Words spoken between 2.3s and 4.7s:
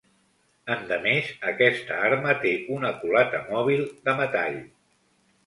té una culata mòbil de metall.